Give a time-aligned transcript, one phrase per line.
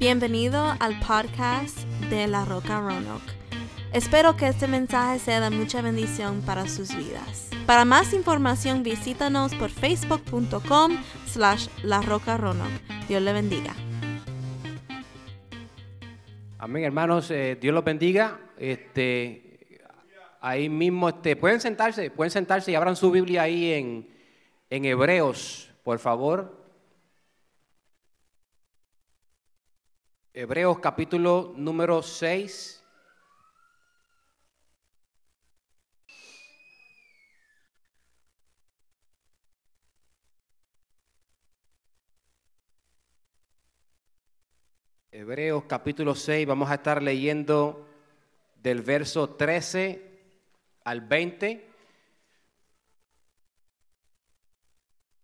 [0.00, 1.76] Bienvenido al podcast
[2.08, 3.32] de La Roca Roanoke.
[3.92, 7.50] Espero que este mensaje sea de mucha bendición para sus vidas.
[7.66, 10.92] Para más información visítanos por facebook.com
[11.26, 12.80] slash La Roca Roanoke.
[13.08, 13.74] Dios le bendiga.
[16.58, 18.38] Amén, hermanos, eh, Dios los bendiga.
[18.56, 19.80] Este,
[20.40, 24.08] ahí mismo, este, pueden sentarse, pueden sentarse y abran su Biblia ahí en,
[24.70, 26.67] en Hebreos, por favor.
[30.40, 32.80] Hebreos capítulo número 6.
[45.10, 47.84] Hebreos capítulo 6, vamos a estar leyendo
[48.62, 50.20] del verso 13
[50.84, 51.68] al 20.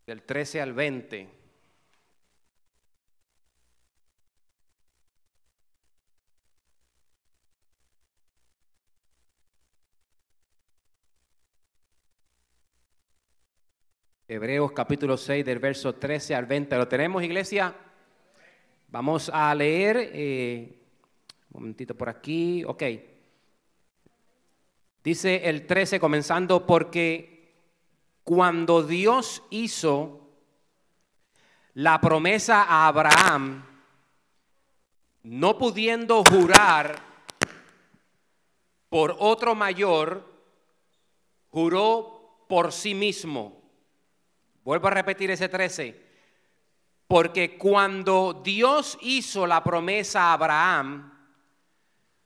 [0.07, 1.44] Del 13 al 20.
[14.27, 16.79] Hebreos capítulo 6 del verso 13 al 20.
[16.79, 17.75] ¿Lo tenemos, iglesia?
[18.89, 20.79] Vamos a leer, eh,
[21.51, 22.83] un momentito por aquí, ok.
[25.03, 27.53] Dice el 13 comenzando porque
[28.23, 30.27] cuando Dios hizo
[31.75, 33.63] la promesa a Abraham,
[35.25, 36.97] no pudiendo jurar
[38.89, 40.27] por otro mayor,
[41.51, 43.64] juró por sí mismo
[44.65, 46.03] Vuelvo a repetir ese 13.
[47.07, 51.13] Porque cuando Dios hizo la promesa a Abraham,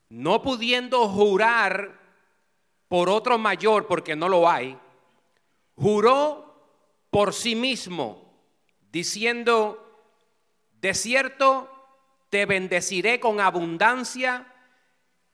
[0.08, 1.98] no pudiendo jurar
[2.86, 4.78] por otro mayor, porque no lo hay,
[5.74, 6.48] juró
[7.10, 8.32] por sí mismo,
[8.90, 9.84] diciendo,
[10.80, 11.68] de cierto,
[12.30, 14.46] te bendeciré con abundancia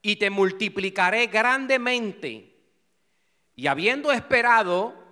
[0.01, 2.51] y te multiplicaré grandemente.
[3.57, 5.04] Y habiendo esperado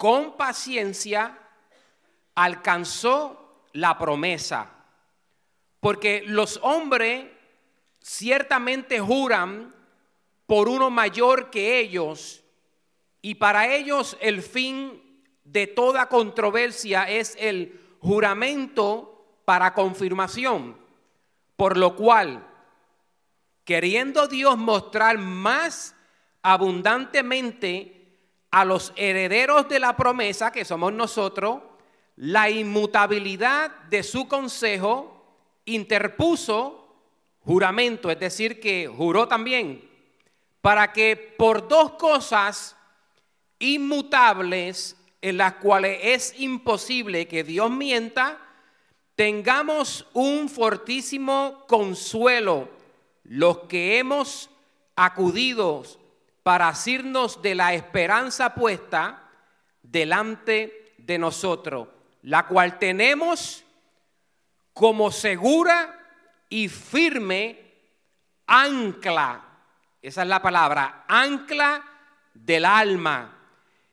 [0.00, 1.38] con paciencia,
[2.34, 4.72] alcanzó la promesa.
[5.78, 7.26] Porque los hombres
[8.00, 9.74] ciertamente juran
[10.46, 12.42] por uno mayor que ellos
[13.20, 20.78] y para ellos el fin de toda controversia es el juramento para confirmación.
[21.56, 22.48] Por lo cual,
[23.66, 25.94] queriendo Dios mostrar más
[26.40, 27.99] abundantemente
[28.50, 31.60] a los herederos de la promesa, que somos nosotros,
[32.16, 35.24] la inmutabilidad de su consejo,
[35.64, 36.80] interpuso
[37.44, 39.88] juramento, es decir, que juró también,
[40.60, 42.76] para que por dos cosas
[43.58, 48.38] inmutables en las cuales es imposible que Dios mienta,
[49.14, 52.68] tengamos un fortísimo consuelo
[53.24, 54.50] los que hemos
[54.96, 55.84] acudido
[56.42, 59.28] para asirnos de la esperanza puesta
[59.82, 61.88] delante de nosotros
[62.22, 63.64] la cual tenemos
[64.72, 65.96] como segura
[66.48, 67.58] y firme
[68.46, 69.44] ancla,
[70.02, 71.84] esa es la palabra, ancla
[72.34, 73.36] del alma,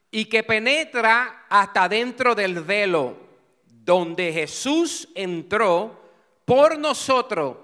[0.09, 3.17] y que penetra hasta dentro del velo,
[3.65, 6.09] donde Jesús entró
[6.45, 7.57] por nosotros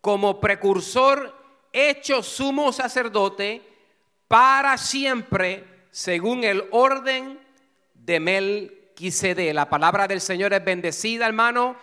[0.00, 1.34] como precursor
[1.72, 3.67] hecho sumo sacerdote
[4.28, 7.40] para siempre, según el orden
[7.94, 11.76] de Mel de La palabra del Señor es bendecida, hermano.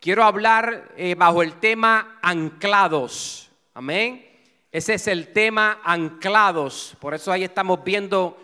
[0.00, 3.50] Quiero hablar eh, bajo el tema anclados.
[3.72, 4.26] Amén.
[4.70, 6.94] Ese es el tema anclados.
[7.00, 8.38] Por eso ahí estamos viendo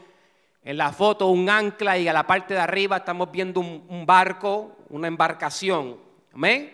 [0.62, 4.78] en la foto un ancla y a la parte de arriba estamos viendo un, barco,
[4.88, 5.98] una embarcación.
[6.32, 6.72] Amén.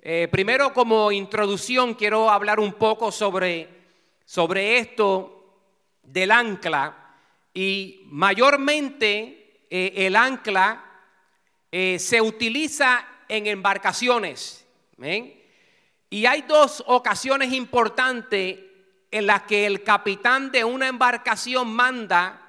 [0.00, 3.68] Eh, primero como introducción quiero hablar un poco sobre,
[4.24, 5.39] sobre esto
[6.12, 6.96] del ancla
[7.54, 10.84] y mayormente eh, el ancla
[11.70, 14.66] eh, se utiliza en embarcaciones.
[16.10, 18.58] Y hay dos ocasiones importantes
[19.10, 22.40] en las que el capitán de una embarcación manda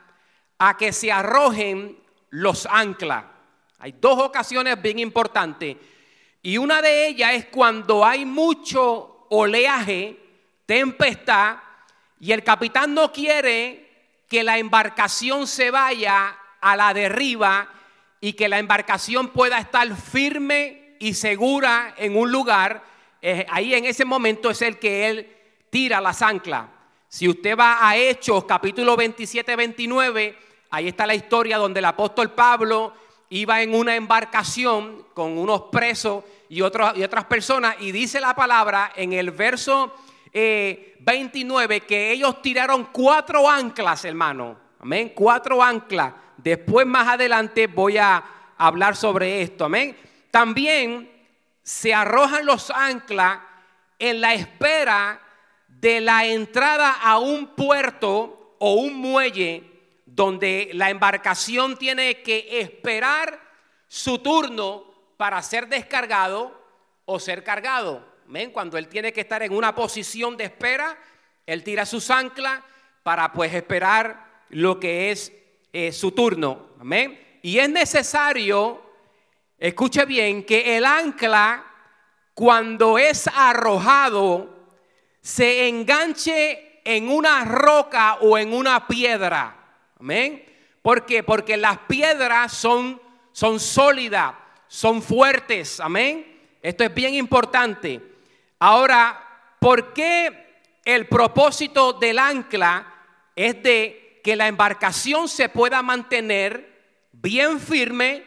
[0.57, 1.97] a que se arrojen
[2.29, 3.25] los anclas.
[3.79, 5.77] Hay dos ocasiones bien importantes.
[6.43, 10.19] Y una de ellas es cuando hay mucho oleaje,
[10.65, 11.57] tempestad,
[12.21, 13.89] y el capitán no quiere
[14.29, 17.67] que la embarcación se vaya a la derriba
[18.21, 22.83] y que la embarcación pueda estar firme y segura en un lugar,
[23.49, 25.35] ahí en ese momento es el que él
[25.71, 26.67] tira las anclas.
[27.07, 30.37] Si usted va a Hechos capítulo 27, 29,
[30.69, 32.93] ahí está la historia donde el apóstol Pablo
[33.31, 38.93] iba en una embarcación con unos presos y, y otras personas y dice la palabra
[38.95, 39.91] en el verso
[40.33, 44.57] 29 eh, que ellos tiraron cuatro anclas, hermano.
[44.79, 46.13] Amén, cuatro anclas.
[46.37, 48.23] Después más adelante voy a
[48.57, 49.65] hablar sobre esto.
[49.65, 49.97] Amén.
[50.31, 51.11] También
[51.61, 53.39] se arrojan los anclas
[53.99, 55.21] en la espera
[55.67, 59.63] de la entrada a un puerto o un muelle
[60.05, 63.39] donde la embarcación tiene que esperar
[63.87, 64.85] su turno
[65.17, 66.59] para ser descargado
[67.05, 68.10] o ser cargado.
[68.31, 68.51] ¿Ven?
[68.51, 70.97] Cuando él tiene que estar en una posición de espera,
[71.45, 72.61] él tira sus anclas
[73.03, 75.33] para pues esperar lo que es
[75.73, 76.69] eh, su turno.
[76.79, 77.39] Amén.
[77.41, 78.81] Y es necesario,
[79.57, 81.65] escuche bien, que el ancla
[82.33, 84.69] cuando es arrojado
[85.19, 89.57] se enganche en una roca o en una piedra.
[89.99, 90.45] Amén.
[90.81, 91.21] ¿Por qué?
[91.21, 93.01] Porque las piedras son,
[93.33, 94.33] son sólidas,
[94.69, 95.81] son fuertes.
[95.81, 96.57] Amén.
[96.61, 98.10] Esto es bien importante.
[98.63, 99.19] Ahora,
[99.57, 102.93] ¿por qué el propósito del ancla
[103.35, 108.23] es de que la embarcación se pueda mantener bien firme,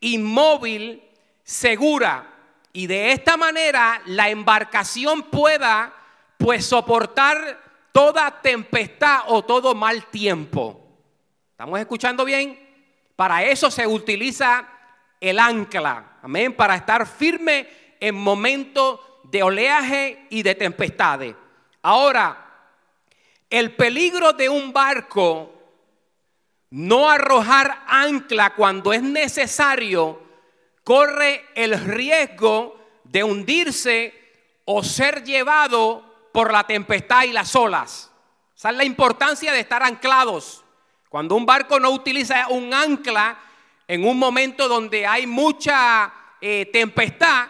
[0.00, 1.02] inmóvil,
[1.42, 2.26] segura?
[2.72, 5.92] Y de esta manera la embarcación pueda
[6.38, 7.60] pues soportar
[7.92, 10.80] toda tempestad o todo mal tiempo.
[11.50, 12.58] ¿Estamos escuchando bien?
[13.16, 14.66] Para eso se utiliza
[15.20, 17.68] el ancla, amén, para estar firme
[18.00, 21.34] en momentos de oleaje y de tempestades.
[21.82, 22.44] Ahora,
[23.50, 25.52] el peligro de un barco
[26.70, 30.20] no arrojar ancla cuando es necesario
[30.82, 34.12] corre el riesgo de hundirse
[34.64, 38.10] o ser llevado por la tempestad y las olas.
[38.56, 40.64] Esa es la importancia de estar anclados.
[41.08, 43.38] Cuando un barco no utiliza un ancla
[43.86, 47.48] en un momento donde hay mucha eh, tempestad,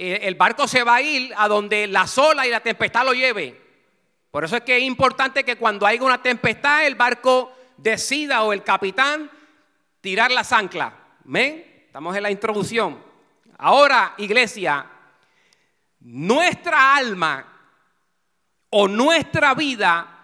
[0.00, 3.60] el barco se va a ir a donde la sola y la tempestad lo lleve.
[4.30, 8.52] Por eso es que es importante que cuando haya una tempestad, el barco decida o
[8.52, 9.30] el capitán
[10.00, 10.92] tirar las anclas.
[11.24, 11.84] ¿Ven?
[11.86, 13.02] Estamos en la introducción.
[13.58, 14.86] Ahora, iglesia,
[16.00, 17.46] nuestra alma
[18.70, 20.20] o nuestra vida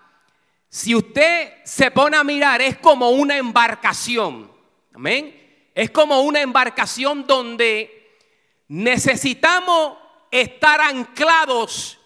[0.76, 4.52] si usted se pone a mirar, es como una embarcación.
[4.92, 5.70] Amén.
[5.74, 7.95] Es como una embarcación donde
[8.68, 9.98] necesitamos
[10.30, 11.98] estar anclados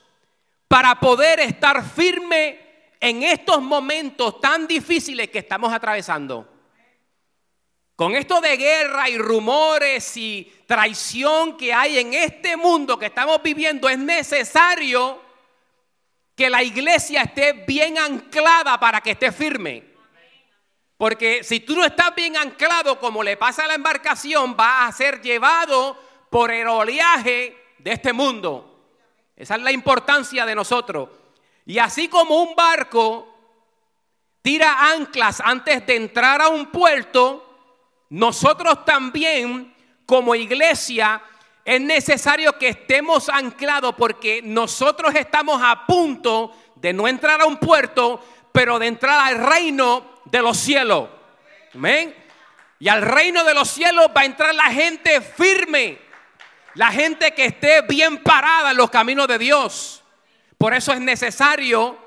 [0.69, 2.61] para poder estar firme
[3.01, 6.47] en estos momentos tan difíciles que estamos atravesando.
[7.97, 13.43] Con esto de guerra y rumores y traición que hay en este mundo que estamos
[13.43, 15.21] viviendo, es necesario
[16.35, 19.85] que la iglesia esté bien anclada para que esté firme.
[20.97, 24.93] Porque si tú no estás bien anclado, como le pasa a la embarcación, va a
[24.93, 25.99] ser llevado
[26.31, 28.67] por el oleaje de este mundo.
[29.37, 31.09] Esa es la importancia de nosotros.
[31.67, 33.27] Y así como un barco
[34.43, 37.47] tira anclas antes de entrar a un puerto,
[38.11, 39.75] nosotros también
[40.07, 41.23] como iglesia
[41.65, 47.59] es necesario que estemos anclados porque nosotros estamos a punto de no entrar a un
[47.59, 51.09] puerto, pero de entrar al reino de los cielos.
[51.75, 52.15] Amén.
[52.79, 55.99] Y al reino de los cielos va a entrar la gente firme,
[56.75, 60.03] la gente que esté bien parada en los caminos de Dios.
[60.57, 61.99] Por eso es necesario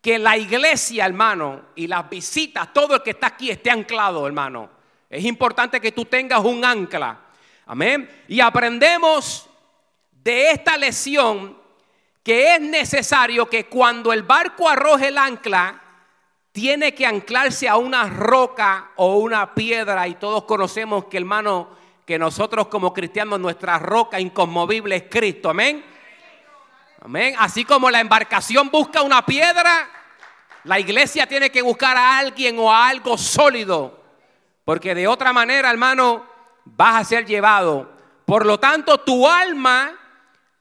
[0.00, 4.70] que la iglesia, hermano, y las visitas, todo el que está aquí esté anclado, hermano.
[5.08, 7.18] Es importante que tú tengas un ancla.
[7.66, 8.24] Amén.
[8.28, 9.48] Y aprendemos
[10.10, 11.56] de esta lección
[12.22, 15.80] que es necesario que cuando el barco arroje el ancla,
[16.52, 20.08] tiene que anclarse a una roca o una piedra.
[20.08, 21.68] Y todos conocemos que, hermano,
[22.04, 25.50] que nosotros como cristianos, nuestra roca inconmovible es Cristo.
[25.50, 25.84] Amén.
[27.02, 27.34] Amén.
[27.38, 29.88] Así como la embarcación busca una piedra,
[30.64, 34.02] la iglesia tiene que buscar a alguien o a algo sólido.
[34.64, 36.26] Porque de otra manera, hermano,
[36.64, 37.92] vas a ser llevado.
[38.24, 39.92] Por lo tanto, tu alma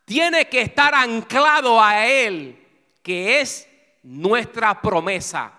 [0.06, 2.62] tiene que estar anclado a Él,
[3.02, 3.68] que es
[4.04, 5.52] nuestra promesa.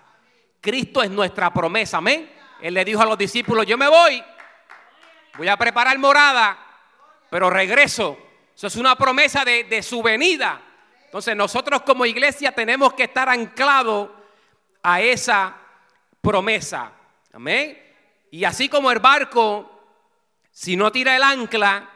[0.61, 2.31] Cristo es nuestra promesa, amén.
[2.61, 4.23] Él le dijo a los discípulos, yo me voy,
[5.37, 6.59] voy a preparar morada,
[7.31, 8.19] pero regreso.
[8.55, 10.61] Eso es una promesa de, su venida.
[11.07, 14.11] Entonces nosotros como iglesia tenemos que estar anclados
[14.83, 15.57] a esa
[16.21, 16.93] promesa.
[17.33, 17.81] Amén.
[18.31, 19.75] Y así como el barco
[20.55, 21.91] si no tira el ancla,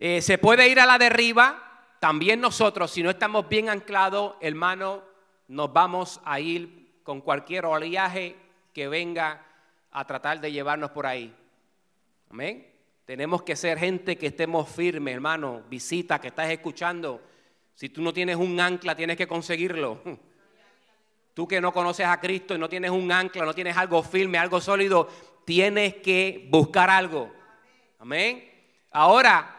[0.00, 1.62] eh, se puede ir a la derriba.
[2.00, 5.04] También nosotros, si no estamos bien anclados, hermano,
[5.46, 8.36] nos vamos a ir con cualquier oleaje
[8.74, 9.40] que venga
[9.92, 11.32] a tratar de llevarnos por ahí.
[12.30, 12.66] Amén.
[13.04, 15.62] Tenemos que ser gente que estemos firmes, hermano.
[15.68, 17.22] Visita, que estás escuchando.
[17.74, 20.00] Si tú no tienes un ancla, tienes que conseguirlo.
[21.34, 24.38] Tú que no conoces a Cristo y no tienes un ancla, no tienes algo firme,
[24.38, 25.06] algo sólido,
[25.44, 27.30] tienes que buscar algo.
[27.98, 28.50] Amén.
[28.90, 29.54] Ahora,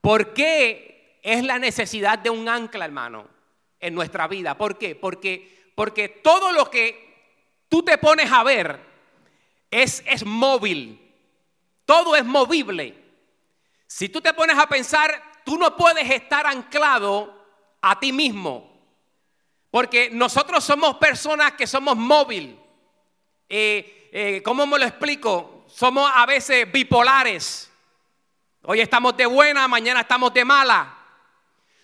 [0.00, 3.28] ¿por qué es la necesidad de un ancla, hermano,
[3.78, 4.56] en nuestra vida?
[4.56, 4.96] ¿Por qué?
[4.96, 7.14] Porque, porque todo lo que
[7.68, 8.80] tú te pones a ver
[9.70, 11.05] es, es móvil.
[11.86, 13.02] Todo es movible.
[13.86, 17.32] Si tú te pones a pensar, tú no puedes estar anclado
[17.80, 18.76] a ti mismo.
[19.70, 22.58] Porque nosotros somos personas que somos móvil.
[23.48, 25.64] Eh, eh, ¿Cómo me lo explico?
[25.68, 27.70] Somos a veces bipolares.
[28.62, 30.92] Hoy estamos de buena, mañana estamos de mala.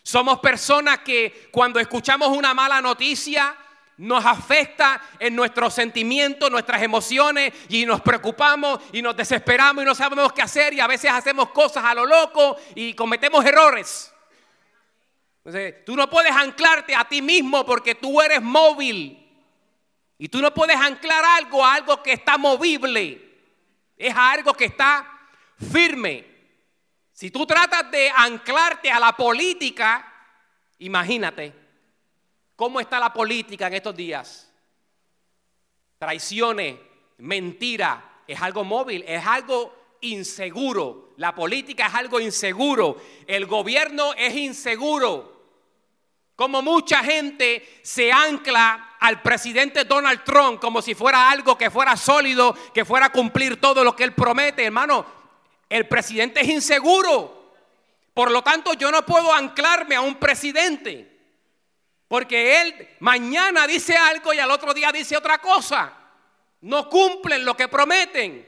[0.03, 3.57] Somos personas que cuando escuchamos una mala noticia
[4.03, 9.95] nos afecta en nuestros sentimientos, nuestras emociones y nos preocupamos y nos desesperamos y no
[9.95, 14.13] sabemos qué hacer y a veces hacemos cosas a lo loco y cometemos errores.
[15.37, 19.19] Entonces, tú no puedes anclarte a ti mismo porque tú eres móvil.
[20.19, 23.21] Y tú no puedes anclar algo a algo que está movible.
[23.97, 25.29] Es algo que está
[25.73, 26.27] firme.
[27.13, 30.13] Si tú tratas de anclarte a la política,
[30.79, 31.62] imagínate
[32.63, 34.49] cómo está la política en estos días.
[35.99, 36.77] Traiciones,
[37.19, 41.13] mentira, es algo móvil, es algo inseguro.
[41.17, 43.03] La política es algo inseguro.
[43.27, 45.43] El gobierno es inseguro.
[46.37, 51.97] Como mucha gente se ancla al presidente Donald Trump como si fuera algo que fuera
[51.97, 55.05] sólido, que fuera a cumplir todo lo que él promete, hermano.
[55.69, 57.57] El presidente es inseguro.
[58.15, 61.12] Por lo tanto, yo no puedo anclarme a un presidente.
[62.13, 65.91] Porque él mañana dice algo y al otro día dice otra cosa.
[66.61, 68.47] No cumplen lo que prometen.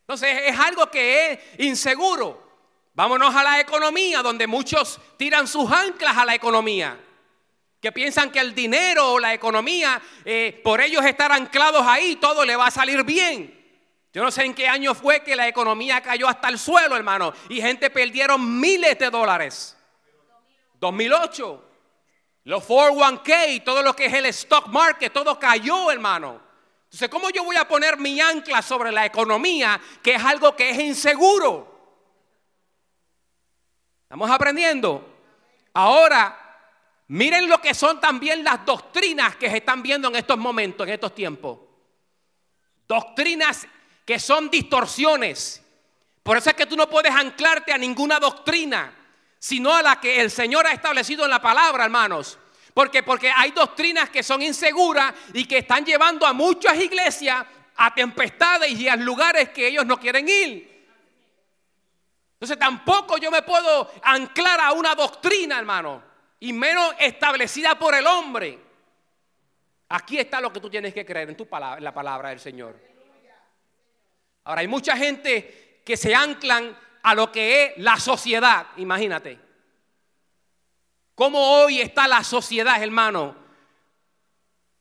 [0.00, 2.58] Entonces es algo que es inseguro.
[2.94, 6.98] Vámonos a la economía, donde muchos tiran sus anclas a la economía.
[7.80, 12.44] Que piensan que el dinero o la economía, eh, por ellos estar anclados ahí, todo
[12.44, 13.54] le va a salir bien.
[14.12, 17.32] Yo no sé en qué año fue que la economía cayó hasta el suelo, hermano.
[17.50, 19.76] Y gente perdieron miles de dólares.
[20.80, 21.66] 2008.
[22.48, 26.40] Los 401k, todo lo que es el stock market, todo cayó, hermano.
[26.84, 30.70] Entonces, ¿cómo yo voy a poner mi ancla sobre la economía, que es algo que
[30.70, 32.00] es inseguro?
[34.04, 35.14] ¿Estamos aprendiendo?
[35.74, 36.64] Ahora,
[37.08, 40.94] miren lo que son también las doctrinas que se están viendo en estos momentos, en
[40.94, 41.58] estos tiempos.
[42.86, 43.68] Doctrinas
[44.06, 45.62] que son distorsiones.
[46.22, 48.97] Por eso es que tú no puedes anclarte a ninguna doctrina,
[49.38, 52.38] sino a la que el Señor ha establecido en la palabra, hermanos.
[52.74, 57.44] Porque, porque hay doctrinas que son inseguras y que están llevando a muchas iglesias
[57.76, 60.78] a tempestades y a lugares que ellos no quieren ir.
[62.34, 66.02] Entonces tampoco yo me puedo anclar a una doctrina, hermano,
[66.40, 68.58] y menos establecida por el hombre.
[69.88, 72.40] Aquí está lo que tú tienes que creer en, tu palabra, en la palabra del
[72.40, 72.78] Señor.
[74.44, 76.76] Ahora, hay mucha gente que se anclan
[77.08, 79.40] a lo que es la sociedad, imagínate.
[81.14, 83.34] ¿Cómo hoy está la sociedad, hermano?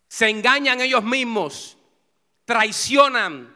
[0.09, 1.77] Se engañan ellos mismos,
[2.43, 3.55] traicionan,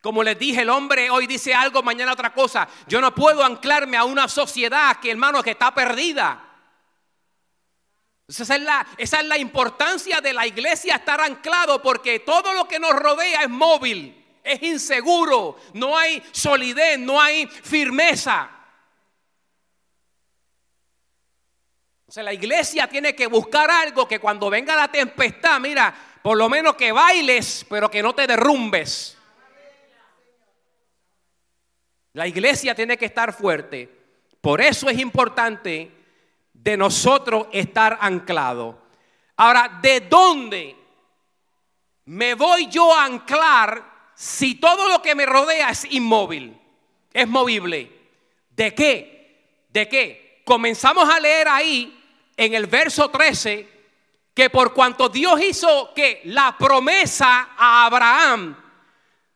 [0.00, 2.66] como les dije, el hombre hoy dice algo, mañana otra cosa.
[2.86, 6.44] Yo no puedo anclarme a una sociedad que, hermano, que está perdida.
[8.26, 12.66] Esa es, la, esa es la importancia de la iglesia estar anclado porque todo lo
[12.66, 18.50] que nos rodea es móvil, es inseguro, no hay solidez, no hay firmeza.
[22.06, 26.38] O sea, la iglesia tiene que buscar algo que cuando venga la tempestad, mira, por
[26.38, 29.18] lo menos que bailes, pero que no te derrumbes.
[32.14, 33.88] La iglesia tiene que estar fuerte.
[34.40, 35.92] Por eso es importante
[36.52, 38.82] de nosotros estar anclado.
[39.36, 40.76] Ahora, ¿de dónde
[42.06, 46.58] me voy yo a anclar si todo lo que me rodea es inmóvil,
[47.14, 47.88] es movible?
[48.50, 49.62] ¿De qué?
[49.68, 50.42] ¿De qué?
[50.44, 51.96] Comenzamos a leer ahí
[52.36, 53.68] en el verso 13
[54.34, 58.56] que por cuanto Dios hizo que la promesa a Abraham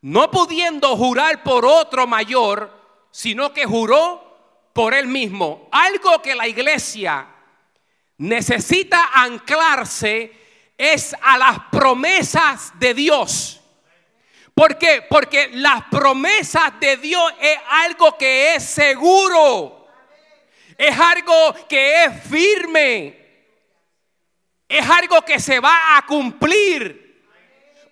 [0.00, 2.76] no pudiendo jurar por otro mayor,
[3.12, 5.68] sino que juró por él mismo.
[5.70, 7.28] Algo que la iglesia
[8.18, 10.32] necesita anclarse
[10.76, 13.61] es a las promesas de Dios.
[14.54, 15.02] ¿Por qué?
[15.08, 19.88] Porque las promesas de Dios es algo que es seguro.
[20.76, 23.18] Es algo que es firme.
[24.68, 27.02] Es algo que se va a cumplir.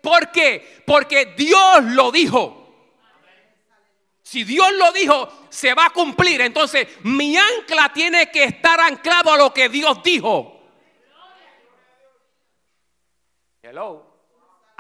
[0.03, 0.83] ¿Por qué?
[0.87, 2.57] Porque Dios lo dijo.
[4.23, 6.41] Si Dios lo dijo, se va a cumplir.
[6.41, 10.61] Entonces, mi ancla tiene que estar anclado a lo que Dios dijo.
[13.63, 14.10] Hello.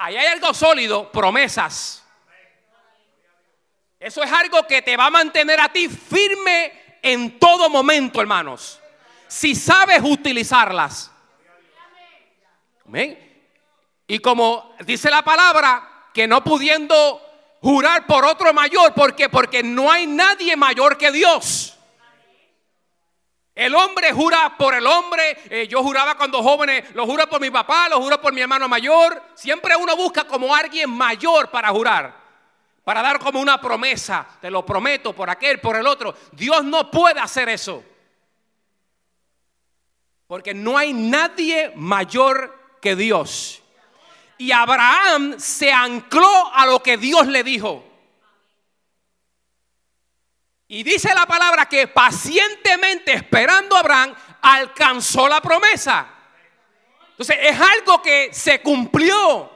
[0.02, 2.02] Ahí hay algo sólido, promesas.
[3.98, 8.80] Eso es algo que te va a mantener a ti firme en todo momento, hermanos.
[9.28, 11.12] Si sabes utilizarlas.
[12.86, 13.44] Amén.
[14.06, 17.20] Y como dice la palabra, que no pudiendo
[17.60, 19.28] jurar por otro mayor, ¿por qué?
[19.28, 21.69] Porque no hay nadie mayor que Dios.
[23.54, 25.36] El hombre jura por el hombre.
[25.50, 28.68] Eh, yo juraba cuando jóvenes, lo juro por mi papá, lo juro por mi hermano
[28.68, 29.22] mayor.
[29.34, 32.18] Siempre uno busca como alguien mayor para jurar.
[32.84, 34.26] Para dar como una promesa.
[34.40, 36.14] Te lo prometo por aquel, por el otro.
[36.32, 37.84] Dios no puede hacer eso.
[40.26, 43.62] Porque no hay nadie mayor que Dios.
[44.38, 47.89] Y Abraham se ancló a lo que Dios le dijo.
[50.72, 56.08] Y dice la palabra que pacientemente esperando a Abraham alcanzó la promesa.
[57.10, 59.50] Entonces es algo que se cumplió.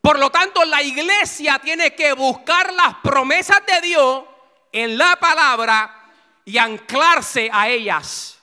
[0.00, 4.24] Por lo tanto, la iglesia tiene que buscar las promesas de Dios
[4.72, 6.10] en la palabra
[6.44, 8.36] y anclarse a ellas.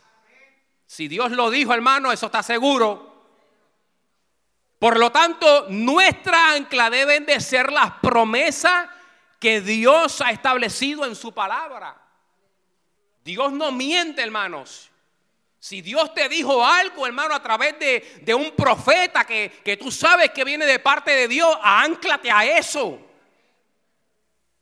[0.85, 3.25] Si Dios lo dijo, hermano, eso está seguro.
[4.79, 8.87] Por lo tanto, nuestra ancla deben de ser las promesas
[9.39, 11.99] que Dios ha establecido en su palabra.
[13.23, 14.91] Dios no miente, hermanos.
[15.59, 20.31] Si Dios te dijo algo, hermano, a través de, un profeta que, que, tú sabes
[20.31, 22.99] que viene de parte de Dios, anclate a eso.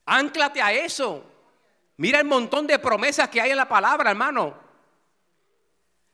[0.06, 1.24] Anclate a eso.
[1.98, 4.56] Mira el montón de promesas que hay en la palabra, hermano.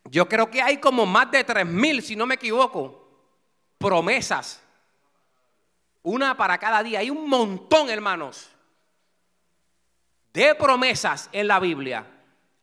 [0.05, 3.07] Yo creo que hay como más de tres mil, si no me equivoco,
[3.77, 4.61] promesas.
[6.01, 6.99] Una para cada día.
[6.99, 8.52] Hay un montón, hermanos
[10.33, 12.05] de promesas en la Biblia.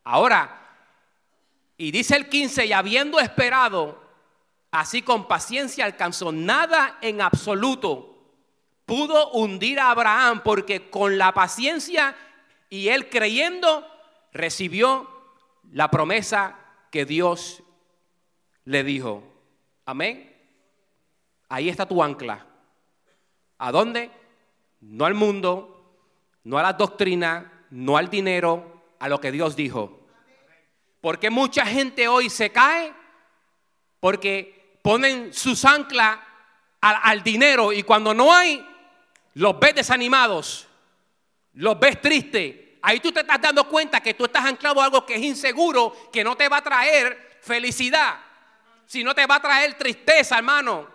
[0.03, 0.61] Ahora,
[1.77, 4.01] y dice el 15, y habiendo esperado,
[4.71, 8.07] así con paciencia alcanzó nada en absoluto.
[8.85, 12.15] Pudo hundir a Abraham porque con la paciencia
[12.69, 13.87] y él creyendo
[14.33, 15.09] recibió
[15.71, 16.57] la promesa
[16.91, 17.63] que Dios
[18.65, 19.23] le dijo.
[19.85, 20.35] Amén.
[21.49, 22.45] Ahí está tu ancla.
[23.57, 24.11] ¿A dónde?
[24.81, 25.95] No al mundo,
[26.43, 29.99] no a las doctrinas, no al dinero, a lo que Dios dijo.
[31.01, 32.93] Porque mucha gente hoy se cae
[33.99, 36.19] porque ponen sus anclas
[36.81, 38.67] al, dinero y cuando no hay,
[39.35, 40.67] los ves desanimados,
[41.53, 42.55] los ves tristes.
[42.81, 45.95] Ahí tú te estás dando cuenta que tú estás anclado a algo que es inseguro,
[46.11, 48.19] que no te va a traer felicidad,
[48.85, 50.87] sino te va a traer tristeza, hermano.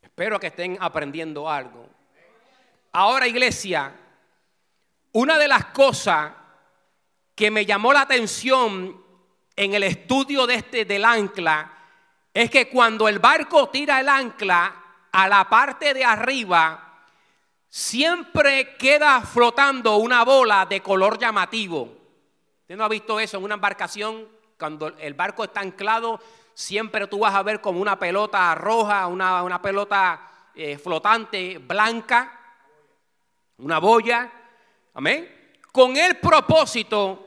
[0.00, 1.87] Espero que estén aprendiendo algo.
[2.92, 3.92] Ahora, iglesia,
[5.12, 6.32] una de las cosas
[7.34, 9.02] que me llamó la atención
[9.54, 11.72] en el estudio de este del ancla
[12.32, 14.74] es que cuando el barco tira el ancla
[15.12, 17.04] a la parte de arriba
[17.68, 21.94] siempre queda flotando una bola de color llamativo.
[22.62, 24.26] ¿Usted no ha visto eso en una embarcación?
[24.58, 26.20] Cuando el barco está anclado,
[26.54, 32.37] siempre tú vas a ver como una pelota roja, una, una pelota eh, flotante blanca
[33.58, 34.30] una boya,
[34.94, 37.24] amén, con el propósito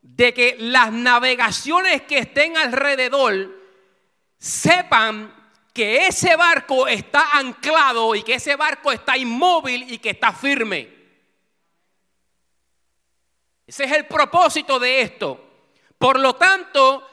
[0.00, 3.54] de que las navegaciones que estén alrededor
[4.38, 5.34] sepan
[5.72, 10.88] que ese barco está anclado y que ese barco está inmóvil y que está firme.
[13.66, 15.42] Ese es el propósito de esto.
[15.98, 17.06] Por lo tanto,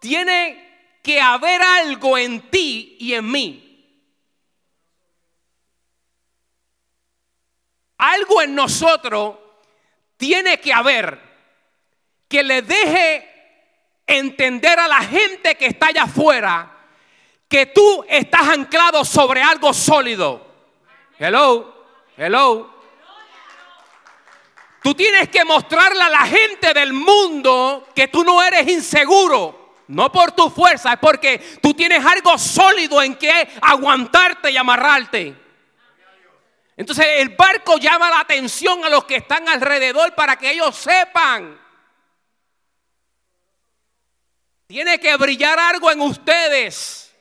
[0.00, 3.67] tiene que haber algo en ti y en mí
[7.98, 9.36] algo en nosotros
[10.16, 11.20] tiene que haber
[12.28, 13.28] que le deje
[14.06, 16.74] entender a la gente que está allá afuera
[17.48, 20.46] que tú estás anclado sobre algo sólido.
[21.18, 22.74] Hello, hello.
[24.82, 29.56] Tú tienes que mostrarle a la gente del mundo que tú no eres inseguro.
[29.88, 35.47] No por tu fuerza, es porque tú tienes algo sólido en que aguantarte y amarrarte.
[36.78, 41.60] Entonces el barco llama la atención a los que están alrededor para que ellos sepan.
[44.68, 47.12] Tiene que brillar algo en ustedes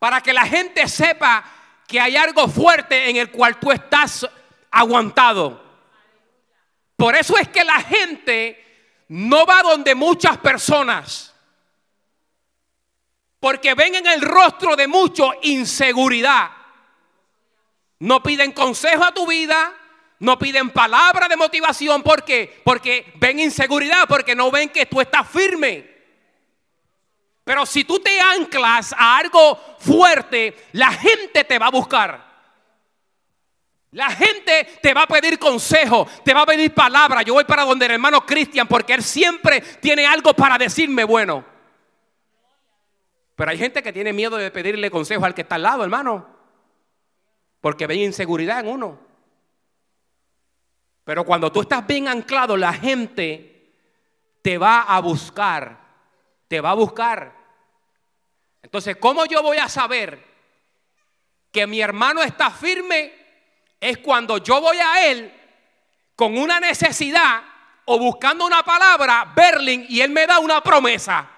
[0.00, 1.44] para que la gente sepa
[1.86, 4.28] que hay algo fuerte en el cual tú estás
[4.72, 5.62] aguantado.
[6.96, 11.32] Por eso es que la gente no va donde muchas personas.
[13.38, 16.61] Porque ven en el rostro de muchos inseguridad.
[18.02, 19.72] No piden consejo a tu vida,
[20.18, 22.02] no piden palabra de motivación.
[22.02, 22.60] ¿Por qué?
[22.64, 25.88] Porque ven inseguridad, porque no ven que tú estás firme.
[27.44, 32.32] Pero si tú te anclas a algo fuerte, la gente te va a buscar.
[33.92, 37.22] La gente te va a pedir consejo, te va a pedir palabra.
[37.22, 41.44] Yo voy para donde el hermano Cristian porque él siempre tiene algo para decirme bueno.
[43.36, 46.31] Pero hay gente que tiene miedo de pedirle consejo al que está al lado, hermano.
[47.62, 48.98] Porque ve inseguridad en uno.
[51.04, 53.72] Pero cuando tú estás bien anclado, la gente
[54.42, 55.78] te va a buscar.
[56.48, 57.32] Te va a buscar.
[58.62, 60.22] Entonces, ¿cómo yo voy a saber
[61.50, 63.12] que mi hermano está firme?
[63.80, 65.32] Es cuando yo voy a él
[66.16, 67.42] con una necesidad
[67.84, 71.28] o buscando una palabra, Berlin, y él me da una promesa.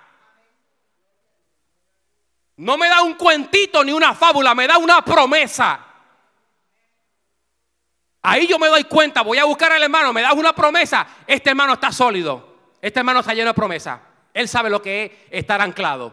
[2.56, 5.93] No me da un cuentito ni una fábula, me da una promesa.
[8.26, 11.06] Ahí yo me doy cuenta, voy a buscar al hermano, me da una promesa.
[11.26, 12.54] Este hermano está sólido.
[12.80, 14.00] Este hermano está lleno de promesa.
[14.32, 16.10] Él sabe lo que es estar anclado.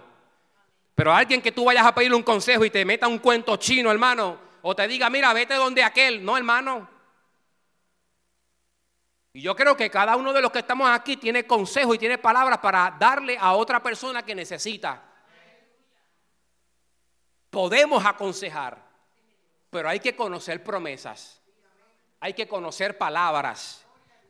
[0.93, 3.89] Pero alguien que tú vayas a pedirle un consejo y te meta un cuento chino,
[3.89, 6.24] hermano, o te diga, mira, vete donde aquel.
[6.24, 6.89] No, hermano.
[9.32, 12.17] Y yo creo que cada uno de los que estamos aquí tiene consejo y tiene
[12.17, 15.02] palabras para darle a otra persona que necesita.
[17.50, 18.78] Podemos aconsejar,
[19.69, 21.40] pero hay que conocer promesas.
[22.22, 23.86] Hay que conocer palabras.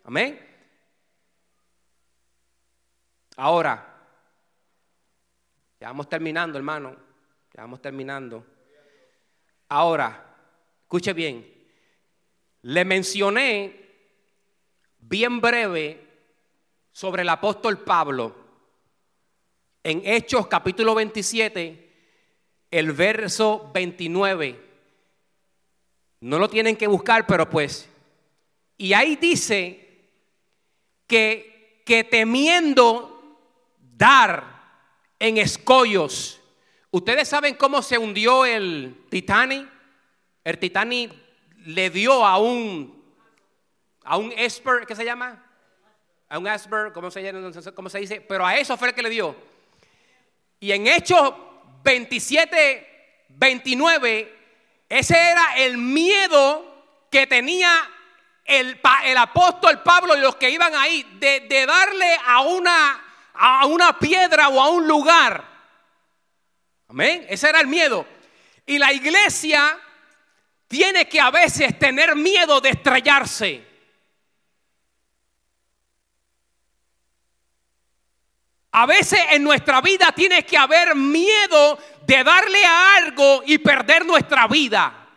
[0.06, 0.40] Amén.
[3.36, 3.86] Ahora,
[5.80, 6.96] ya vamos terminando, hermano.
[7.54, 8.46] Ya vamos terminando.
[9.68, 10.36] Ahora,
[10.82, 11.46] escuche bien.
[12.64, 13.90] Le mencioné
[14.98, 16.08] bien breve
[16.92, 18.36] sobre el apóstol Pablo
[19.84, 21.92] en Hechos capítulo 27
[22.72, 24.71] el verso 29.
[26.22, 27.90] No lo tienen que buscar, pero pues.
[28.78, 30.08] Y ahí dice
[31.08, 33.40] que, que temiendo
[33.98, 34.44] dar
[35.20, 36.40] en escollos.
[36.92, 39.68] Ustedes saben cómo se hundió el Titanic.
[40.44, 41.14] El Titanic
[41.66, 43.02] le dio a un
[44.04, 45.44] a un esper, ¿qué se llama?
[46.28, 48.22] A un esper, ¿cómo se, ¿cómo se dice?
[48.22, 49.36] Pero a eso fue el que le dio.
[50.60, 51.34] Y en Hechos
[51.84, 54.41] 27, 29,
[54.92, 57.72] ese era el miedo que tenía
[58.44, 63.02] el, el, apóstol Pablo y los que iban ahí de, de darle a una,
[63.34, 65.46] a una piedra o a un lugar.
[66.90, 67.26] Amén.
[67.30, 68.06] Ese era el miedo.
[68.66, 69.80] Y la iglesia
[70.68, 73.71] tiene que a veces tener miedo de estrellarse.
[78.72, 84.06] A veces en nuestra vida tiene que haber miedo de darle a algo y perder
[84.06, 85.08] nuestra vida.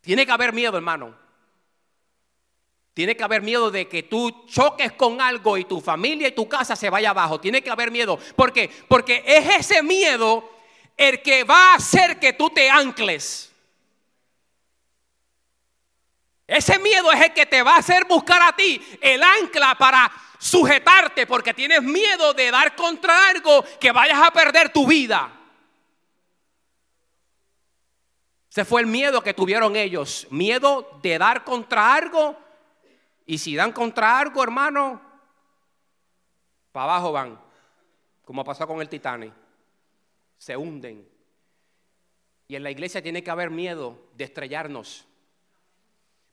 [0.00, 1.14] Tiene que haber miedo, hermano.
[2.94, 6.48] Tiene que haber miedo de que tú choques con algo y tu familia y tu
[6.48, 7.40] casa se vaya abajo.
[7.40, 8.18] Tiene que haber miedo.
[8.36, 8.70] ¿Por qué?
[8.88, 10.48] Porque es ese miedo
[10.96, 13.50] el que va a hacer que tú te ancles.
[16.46, 20.12] Ese miedo es el que te va a hacer buscar a ti el ancla para
[20.44, 25.32] sujetarte porque tienes miedo de dar contra algo que vayas a perder tu vida.
[28.50, 30.26] Ese fue el miedo que tuvieron ellos.
[30.30, 32.36] Miedo de dar contra algo.
[33.24, 35.00] Y si dan contra algo, hermano,
[36.72, 37.40] para abajo van.
[38.24, 39.32] Como pasó con el Titanic.
[40.36, 41.08] Se hunden.
[42.48, 45.06] Y en la iglesia tiene que haber miedo de estrellarnos.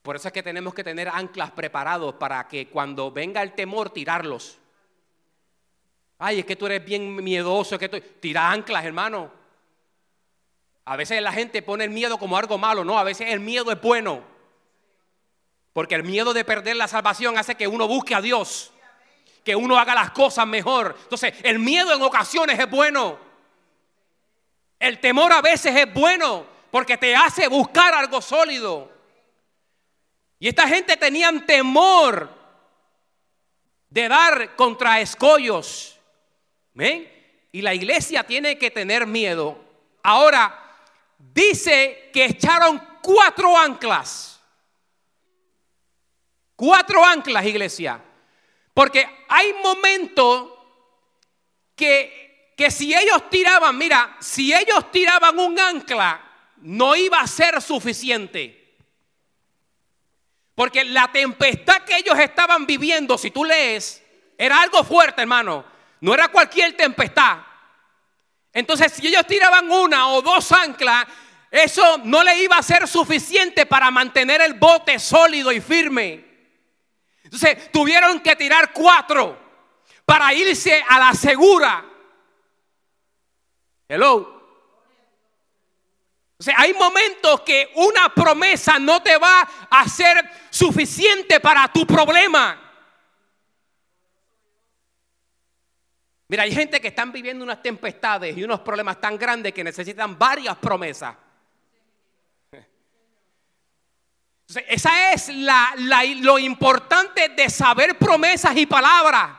[0.01, 3.91] Por eso es que tenemos que tener anclas preparados para que cuando venga el temor
[3.91, 4.57] tirarlos.
[6.17, 7.99] Ay, es que tú eres bien miedoso, que tú...
[8.19, 9.31] tira anclas, hermano.
[10.85, 13.71] A veces la gente pone el miedo como algo malo, no, a veces el miedo
[13.71, 14.23] es bueno.
[15.73, 18.71] Porque el miedo de perder la salvación hace que uno busque a Dios,
[19.43, 20.97] que uno haga las cosas mejor.
[21.03, 23.17] Entonces, el miedo en ocasiones es bueno.
[24.79, 29.00] El temor a veces es bueno porque te hace buscar algo sólido.
[30.41, 32.27] Y esta gente tenían temor
[33.87, 35.99] de dar contra escollos.
[36.73, 37.07] ¿Ven?
[37.51, 39.63] Y la iglesia tiene que tener miedo.
[40.01, 40.79] Ahora,
[41.19, 44.41] dice que echaron cuatro anclas.
[46.55, 48.03] Cuatro anclas, iglesia.
[48.73, 50.53] Porque hay momentos
[51.75, 56.19] que, que si ellos tiraban, mira, si ellos tiraban un ancla,
[56.57, 58.60] no iba a ser suficiente.
[60.61, 63.99] Porque la tempestad que ellos estaban viviendo, si tú lees,
[64.37, 65.65] era algo fuerte, hermano.
[66.01, 67.39] No era cualquier tempestad.
[68.53, 71.07] Entonces, si ellos tiraban una o dos anclas,
[71.49, 76.23] eso no le iba a ser suficiente para mantener el bote sólido y firme.
[77.23, 79.35] Entonces tuvieron que tirar cuatro
[80.05, 81.83] para irse a la segura.
[83.89, 84.40] Hello.
[86.41, 91.85] O sea, hay momentos que una promesa no te va a ser suficiente para tu
[91.85, 92.59] problema.
[96.27, 100.17] Mira, hay gente que están viviendo unas tempestades y unos problemas tan grandes que necesitan
[100.17, 101.15] varias promesas.
[104.67, 105.75] esa es la,
[106.21, 109.29] lo importante de saber promesas y palabras.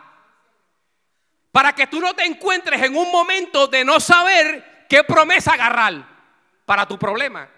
[1.51, 6.12] Para que tú no te encuentres en un momento de no saber qué promesa agarrar
[6.65, 7.49] para tu problema.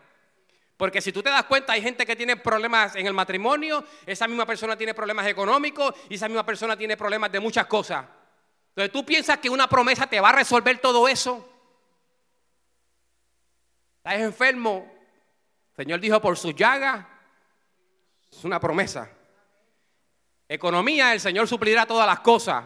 [0.76, 4.26] Porque si tú te das cuenta, hay gente que tiene problemas en el matrimonio, esa
[4.26, 8.04] misma persona tiene problemas económicos y esa misma persona tiene problemas de muchas cosas.
[8.70, 11.48] Entonces tú piensas que una promesa te va a resolver todo eso.
[13.98, 14.92] Estás enfermo.
[15.70, 17.08] El Señor dijo, por su llaga,
[18.30, 19.08] es una promesa.
[20.48, 22.64] Economía, el Señor suplirá todas las cosas.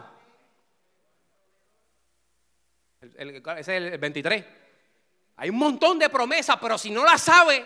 [3.01, 4.45] ese es el 23.
[5.39, 7.63] Hay un montón de promesas, pero si no las sabes,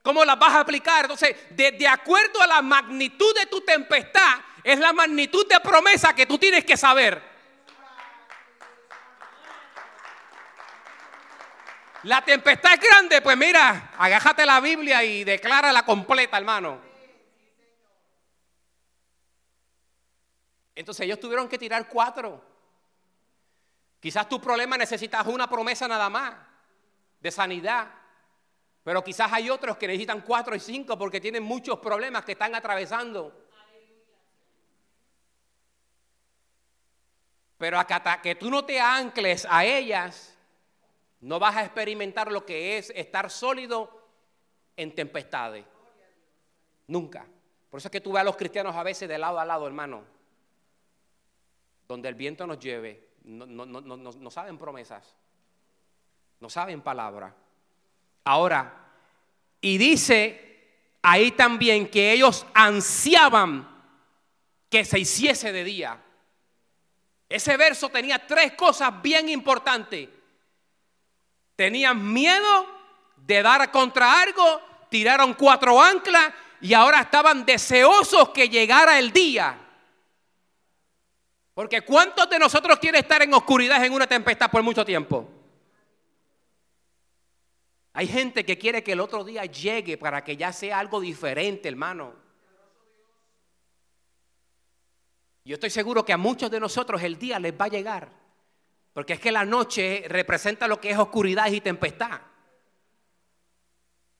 [0.00, 1.06] ¿cómo las vas a aplicar?
[1.06, 6.24] Entonces, de, acuerdo a la magnitud de tu tempestad, es la magnitud de promesa que
[6.24, 7.20] tú tienes que saber.
[12.04, 16.80] La tempestad es grande, pues mira, agájate la Biblia y declárala completa, hermano.
[20.76, 22.40] Entonces ellos tuvieron que tirar cuatro.
[23.98, 26.47] Quizás tu problema necesitas una promesa nada más
[27.20, 27.88] de sanidad.
[28.82, 32.54] Pero quizás hay otros que necesitan cuatro y cinco porque tienen muchos problemas que están
[32.54, 33.46] atravesando.
[37.58, 40.34] Pero hasta que tú no te ancles a ellas,
[41.20, 44.06] no vas a experimentar lo que es estar sólido
[44.76, 45.66] en tempestades.
[46.86, 47.26] Nunca.
[47.68, 49.66] Por eso es que tú ves a los cristianos a veces de lado a lado,
[49.66, 50.04] hermano.
[51.86, 53.08] Donde el viento nos lleve.
[53.24, 55.14] No, no saben promesas
[56.40, 57.34] no saben palabra.
[58.24, 58.74] Ahora,
[59.60, 60.48] y dice
[61.02, 63.68] ahí también que ellos ansiaban
[64.68, 66.00] que se hiciese de día.
[67.28, 70.08] Ese verso tenía tres cosas bien importantes.
[71.56, 72.66] Tenían miedo
[73.16, 79.58] de dar contra algo, tiraron cuatro anclas y ahora estaban deseosos que llegara el día.
[81.54, 85.37] Porque ¿cuántos de nosotros quieren estar en oscuridad en una tempestad por mucho tiempo?
[87.98, 91.66] Hay gente que quiere que el otro día llegue para que ya sea algo diferente,
[91.66, 92.14] hermano.
[95.44, 98.08] Yo estoy seguro que a muchos de nosotros el día les va a llegar.
[98.92, 102.20] Porque es que la noche representa lo que es oscuridad y tempestad.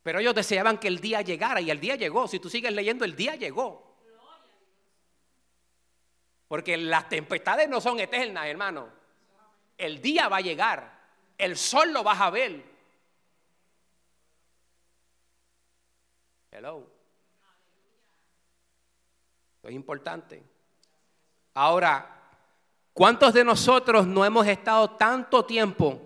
[0.03, 2.27] Pero ellos deseaban que el día llegara y el día llegó.
[2.27, 3.97] Si tú sigues leyendo, el día llegó.
[6.49, 8.89] Porque las tempestades no son eternas, hermano.
[9.77, 10.99] El día va a llegar.
[11.39, 12.78] El sol lo vas a ver.
[16.59, 16.85] Hello.
[19.63, 20.43] es importante.
[21.55, 22.21] Ahora,
[22.93, 26.03] ¿cuántos de nosotros no hemos estado tanto tiempo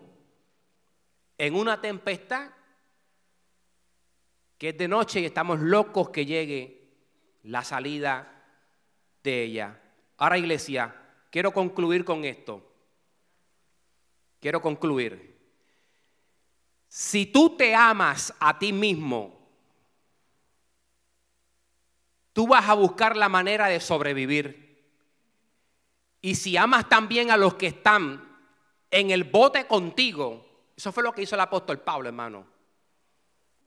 [1.39, 2.51] en una tempestad
[4.59, 6.99] que es de noche y estamos locos que llegue
[7.45, 8.45] la salida
[9.23, 9.81] de ella?
[10.19, 10.95] Ahora, iglesia,
[11.31, 12.75] quiero concluir con esto.
[14.39, 15.35] Quiero concluir.
[16.89, 19.42] Si tú te amas a ti mismo,
[22.33, 24.63] tú vas a buscar la manera de sobrevivir.
[26.21, 28.29] Y si amas también a los que están
[28.91, 32.47] en el bote contigo, eso fue lo que hizo el apóstol Pablo, hermano.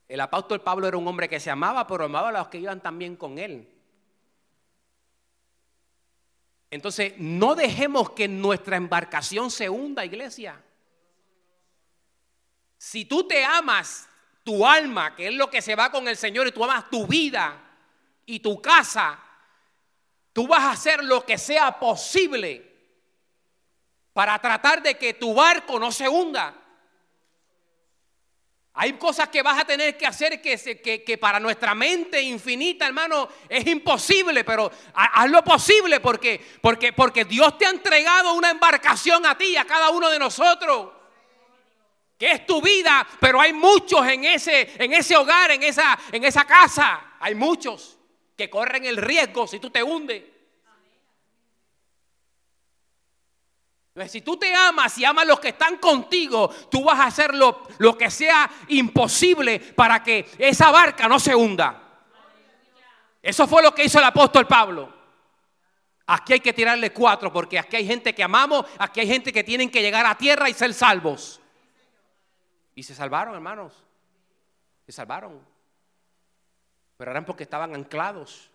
[0.07, 2.81] El apóstol Pablo era un hombre que se amaba, pero amaba a los que iban
[2.81, 3.71] también con él.
[6.69, 10.61] Entonces, no dejemos que nuestra embarcación se hunda, iglesia.
[12.77, 14.07] Si tú te amas
[14.43, 17.07] tu alma, que es lo que se va con el Señor, y tú amas tu
[17.07, 17.64] vida,
[18.25, 19.19] y tu casa,
[20.33, 22.73] tú vas a hacer lo que sea posible
[24.13, 26.55] para tratar de que tu barco no se hunda.
[28.77, 30.57] Hay cosas que vas a tener que hacer que,
[31.03, 37.23] que, para nuestra mente infinita, hermano, es imposible, pero haz lo posible porque, porque, porque
[37.23, 40.91] Dios te ha entregado una embarcación a ti, a cada uno de nosotros,
[42.17, 46.25] que es tu vida, pero hay muchos en ese, en ese hogar, en esa, en
[46.25, 47.94] esa casa, hay muchos
[48.35, 50.23] que corren el riesgo si tú te hundes.
[53.95, 57.05] Entonces, si tú te amas y amas a los que están contigo, tú vas a
[57.05, 61.81] hacer lo, lo que sea imposible para que esa barca no se hunda.
[63.21, 64.93] Eso fue lo que hizo el apóstol Pablo.
[66.07, 69.43] Aquí hay que tirarle cuatro porque aquí hay gente que amamos, aquí hay gente que
[69.45, 71.41] tienen que llegar a tierra y ser salvos.
[72.75, 73.73] Y se salvaron, hermanos.
[74.85, 75.54] Se salvaron.
[76.97, 78.49] Pero eran porque estaban anclados.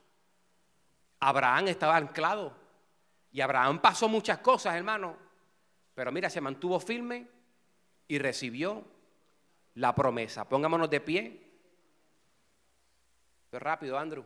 [1.19, 2.57] Abraham estaba anclado.
[3.33, 5.17] Y Abraham pasó muchas cosas, hermano.
[5.95, 7.29] Pero mira, se mantuvo firme
[8.09, 8.85] y recibió
[9.75, 10.49] la promesa.
[10.49, 11.47] Pongámonos de pie.
[13.53, 14.25] rápido, Andrew.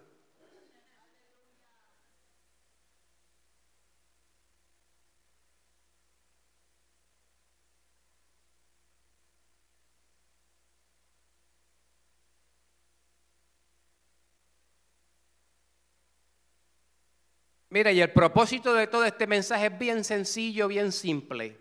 [17.75, 21.59] Mira, y el propósito de todo este mensaje es bien sencillo, bien simple.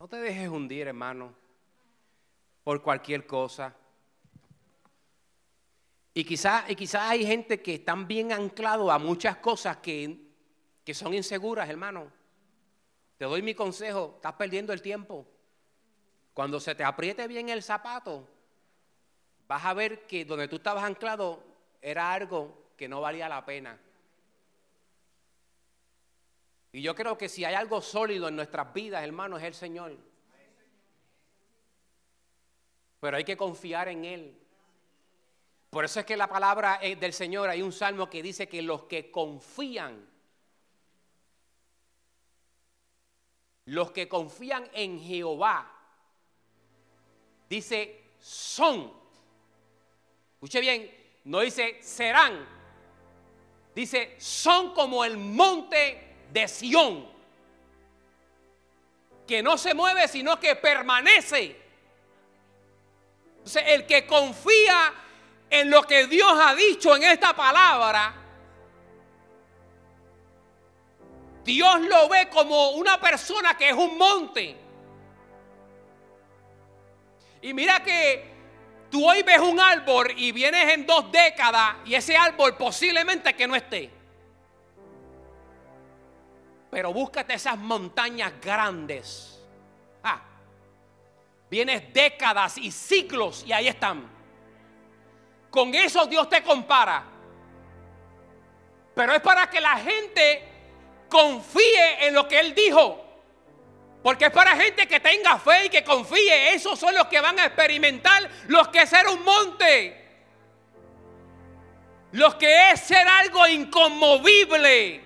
[0.00, 1.32] No te dejes hundir, hermano,
[2.64, 3.76] por cualquier cosa.
[6.14, 10.18] Y quizás y quizá hay gente que están bien anclados a muchas cosas que,
[10.84, 12.10] que son inseguras, hermano.
[13.18, 15.28] Te doy mi consejo, estás perdiendo el tiempo.
[16.34, 18.28] Cuando se te apriete bien el zapato,
[19.46, 21.47] vas a ver que donde tú estabas anclado
[21.80, 23.78] era algo que no valía la pena.
[26.72, 29.96] Y yo creo que si hay algo sólido en nuestras vidas, hermanos, es el Señor.
[33.00, 34.38] Pero hay que confiar en Él.
[35.70, 38.84] Por eso es que la palabra del Señor, hay un salmo que dice que los
[38.84, 40.08] que confían,
[43.66, 45.70] los que confían en Jehová,
[47.48, 48.92] dice, son.
[50.34, 50.97] Escuche bien,
[51.28, 52.48] no dice serán.
[53.74, 57.06] Dice son como el monte de Sión.
[59.26, 61.60] Que no se mueve, sino que permanece.
[63.36, 64.94] Entonces, el que confía
[65.50, 68.14] en lo que Dios ha dicho en esta palabra,
[71.44, 74.56] Dios lo ve como una persona que es un monte.
[77.42, 78.37] Y mira que
[78.90, 83.46] Tú hoy ves un árbol y vienes en dos décadas y ese árbol posiblemente que
[83.46, 83.90] no esté.
[86.70, 89.40] Pero búscate esas montañas grandes.
[90.02, 90.20] Ah,
[91.50, 94.08] vienes décadas y siglos y ahí están.
[95.50, 97.04] Con eso Dios te compara.
[98.94, 100.48] Pero es para que la gente
[101.08, 103.07] confíe en lo que Él dijo.
[104.08, 106.54] Porque es para gente que tenga fe y que confíe.
[106.54, 110.02] Esos son los que van a experimentar los que ser un monte.
[112.12, 115.02] Los que es ser algo inconmovible.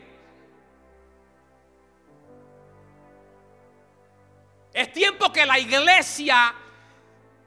[4.73, 6.55] Es tiempo que la iglesia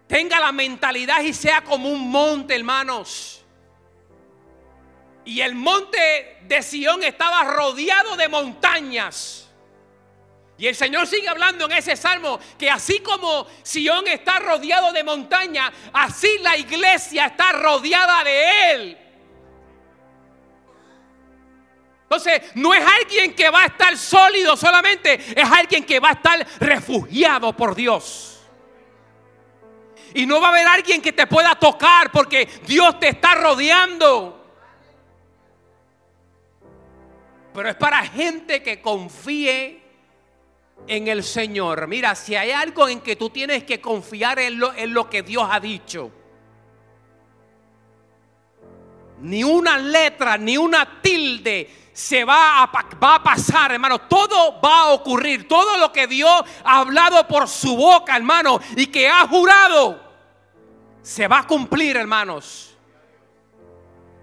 [0.08, 3.46] tenga la mentalidad y sea como un monte, hermanos.
[5.24, 9.45] Y el monte de Sión estaba rodeado de montañas.
[10.58, 15.04] Y el Señor sigue hablando en ese salmo que así como Sión está rodeado de
[15.04, 18.98] montaña, así la iglesia está rodeada de Él.
[22.04, 26.14] Entonces, no es alguien que va a estar sólido solamente, es alguien que va a
[26.14, 28.40] estar refugiado por Dios.
[30.14, 34.42] Y no va a haber alguien que te pueda tocar porque Dios te está rodeando.
[37.54, 39.85] Pero es para gente que confíe
[40.88, 41.88] en el Señor.
[41.88, 45.24] Mira, si hay algo en que tú tienes que confiar en lo, en lo que
[45.24, 46.12] Dios ha dicho.
[49.22, 52.72] Ni una letra, ni una tilde se va a,
[53.02, 54.02] va a pasar, hermano.
[54.02, 55.48] Todo va a ocurrir.
[55.48, 60.04] Todo lo que Dios ha hablado por su boca, hermano, y que ha jurado,
[61.02, 62.75] se va a cumplir, hermanos.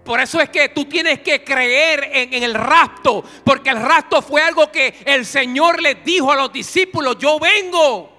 [0.03, 4.41] Por eso es que tú tienes que creer en, el rapto, porque el rapto fue
[4.41, 8.11] algo que el Señor les dijo a los discípulos, yo vengo.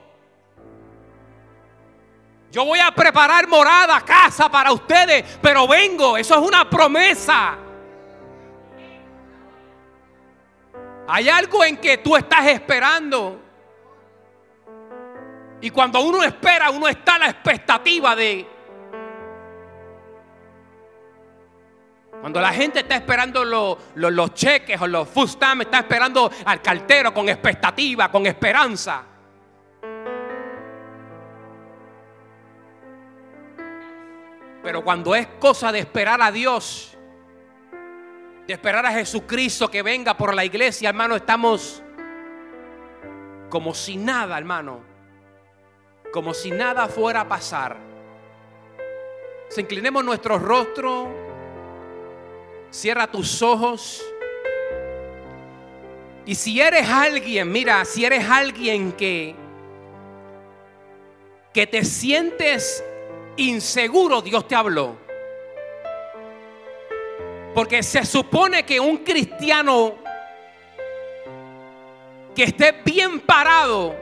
[2.50, 6.16] Yo voy a preparar morada, casa para ustedes, pero vengo.
[6.16, 7.58] Eso es una promesa.
[11.06, 13.40] Hay algo en que tú estás esperando.
[15.60, 18.53] Y cuando uno espera, uno está a la expectativa de
[22.20, 23.44] Cuando la gente está esperando
[23.94, 29.04] los cheques o los food está esperando al cartero con expectativa, con esperanza.
[34.62, 36.96] Pero cuando es cosa de esperar a Dios,
[38.46, 41.82] de esperar a Jesucristo que venga por la iglesia, hermano, estamos
[43.50, 44.80] como si nada, hermano,
[46.12, 47.76] como si nada fuera a pasar.
[49.48, 51.08] Se inclinemos nuestro rostro,
[52.74, 54.04] cierra tus ojos.
[56.26, 59.36] Y si eres alguien, mira, si eres alguien que
[61.52, 62.84] que te sientes
[63.36, 64.96] inseguro, Dios te habló.
[67.54, 69.94] Porque se supone que un cristiano
[72.34, 73.94] que esté bien parado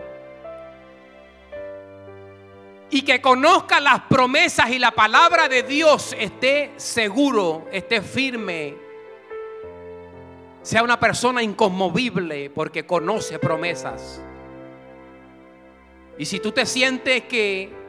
[2.93, 8.77] y que conozca las promesas y la palabra de Dios esté seguro, esté firme,
[10.61, 14.21] sea una persona inconmovible porque conoce promesas.
[16.19, 17.83] Y si tú te sientes que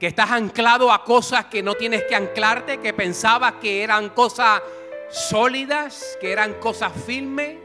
[0.00, 4.62] que estás anclado a cosas que no tienes que anclarte, que pensabas que eran cosas
[5.10, 7.56] sólidas, que eran cosas firmes,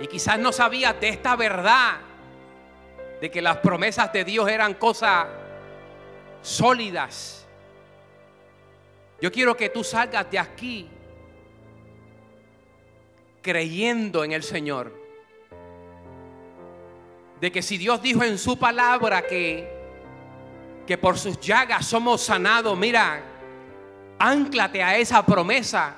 [0.00, 1.96] y quizás no sabías de esta verdad,
[3.20, 5.26] de que las promesas de Dios eran cosas
[6.42, 7.46] sólidas.
[9.20, 10.88] Yo quiero que tú salgas de aquí
[13.42, 14.92] creyendo en el Señor.
[17.40, 19.78] De que si Dios dijo en su palabra que
[20.88, 22.76] que por sus llagas somos sanados.
[22.78, 23.22] Mira,
[24.18, 25.94] anclate a esa promesa.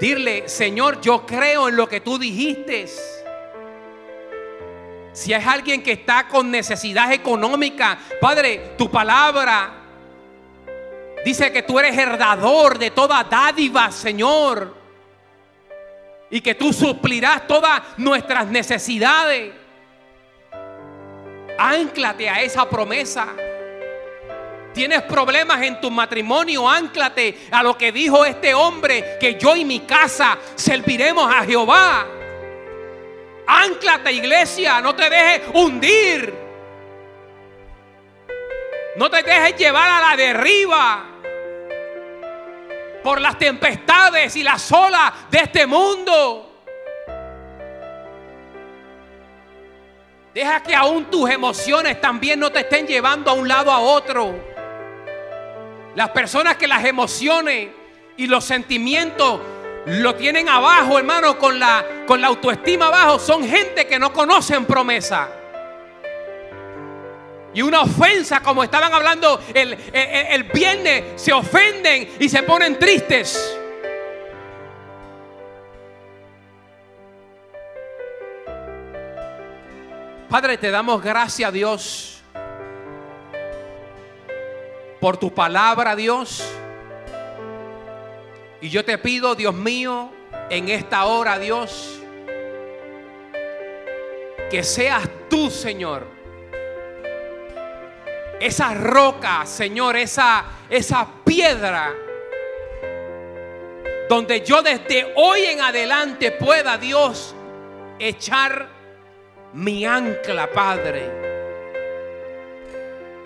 [0.00, 2.86] Dile, Señor, yo creo en lo que tú dijiste.
[5.12, 9.74] Si es alguien que está con necesidad económica, Padre, tu palabra
[11.24, 14.74] dice que tú eres herdador de toda dádiva, Señor.
[16.30, 19.52] Y que tú suplirás todas nuestras necesidades.
[21.58, 23.28] Anclate a esa promesa.
[24.72, 29.66] Tienes problemas en tu matrimonio, anclate a lo que dijo este hombre, que yo y
[29.66, 32.06] mi casa serviremos a Jehová.
[33.46, 36.34] Anclate iglesia, no te dejes hundir.
[38.96, 41.04] No te dejes llevar a la derriba
[43.02, 46.48] por las tempestades y las olas de este mundo.
[50.34, 54.34] Deja que aún tus emociones también no te estén llevando a un lado a otro.
[55.94, 57.68] Las personas que las emociones
[58.16, 59.40] y los sentimientos
[59.86, 64.64] lo tienen abajo, hermano, con la, con la autoestima abajo, son gente que no conocen
[64.64, 65.28] promesa.
[67.54, 72.78] Y una ofensa, como estaban hablando el, el, el viernes, se ofenden y se ponen
[72.78, 73.58] tristes.
[80.30, 82.22] Padre, te damos gracias, Dios,
[84.98, 86.42] por tu palabra, Dios.
[88.62, 90.12] Y yo te pido, Dios mío,
[90.48, 92.00] en esta hora, Dios,
[94.48, 96.06] que seas tú, Señor.
[98.38, 101.92] Esa roca, Señor, esa, esa piedra
[104.08, 107.34] donde yo desde hoy en adelante pueda, Dios,
[107.98, 108.68] echar
[109.54, 111.10] mi ancla, Padre.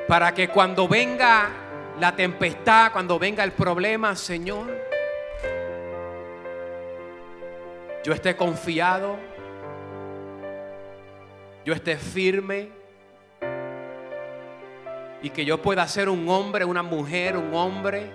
[0.09, 1.51] Para que cuando venga
[2.01, 4.86] la tempestad, cuando venga el problema, Señor,
[8.07, 9.17] yo esté confiado,
[11.65, 12.69] yo esté firme
[15.21, 18.07] y que yo pueda ser un hombre, una mujer, un hombre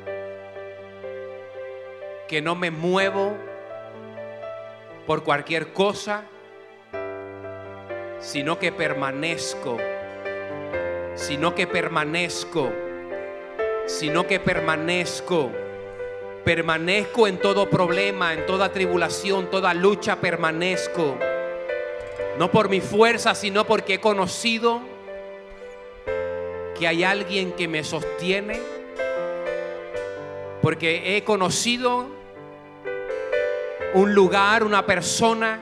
[2.30, 3.36] que no me muevo
[5.06, 6.24] por cualquier cosa
[8.22, 9.78] sino que permanezco,
[11.16, 12.72] sino que permanezco,
[13.88, 15.52] sino que permanezco.
[16.44, 21.18] Permanezco en todo problema, en toda tribulación, toda lucha, permanezco.
[22.38, 24.82] No por mi fuerza, sino porque he conocido
[26.78, 28.60] que hay alguien que me sostiene.
[30.62, 32.08] Porque he conocido
[33.94, 35.60] un lugar, una persona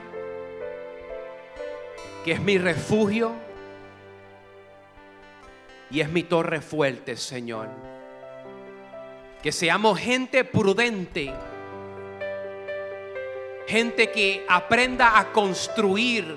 [2.24, 3.32] que es mi refugio
[5.90, 7.68] y es mi torre fuerte, Señor.
[9.42, 11.32] Que seamos gente prudente,
[13.66, 16.36] gente que aprenda a construir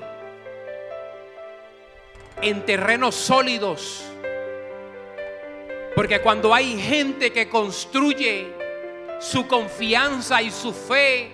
[2.41, 4.05] en terrenos sólidos.
[5.95, 8.47] Porque cuando hay gente que construye
[9.19, 11.31] su confianza y su fe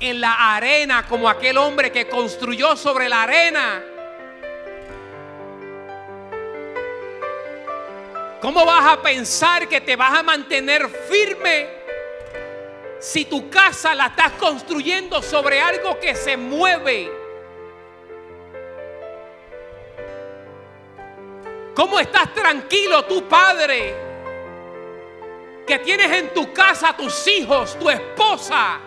[0.00, 3.82] en la arena como aquel hombre que construyó sobre la arena.
[8.40, 11.68] ¿Cómo vas a pensar que te vas a mantener firme
[13.00, 17.10] si tu casa la estás construyendo sobre algo que se mueve?
[21.74, 23.94] ¿Cómo estás tranquilo tu padre
[25.66, 28.78] que tienes en tu casa tus hijos, tu esposa,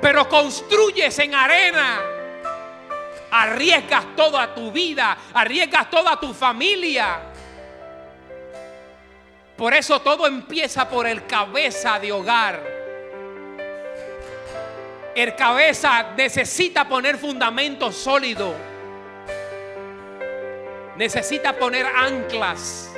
[0.00, 2.15] pero construyes en arena?
[3.38, 7.18] Arriesgas toda tu vida, arriesgas toda tu familia.
[9.54, 12.62] Por eso todo empieza por el cabeza de hogar.
[15.14, 18.54] El cabeza necesita poner fundamento sólido.
[20.96, 22.90] Necesita poner anclas.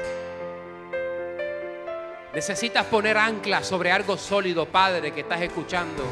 [2.32, 6.05] Necesitas poner anclas sobre algo sólido, Padre, que estás escuchando.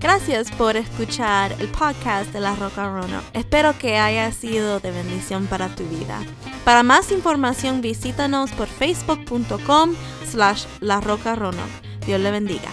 [0.00, 3.20] Gracias por escuchar el podcast de La Roca Rono.
[3.32, 6.20] Espero que haya sido de bendición para tu vida.
[6.64, 9.94] Para más información visítanos por facebook.com
[10.30, 11.36] slash La Roca.
[12.06, 12.70] Dios le bendiga.